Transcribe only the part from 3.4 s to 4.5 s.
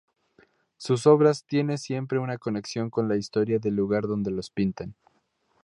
del lugar donde los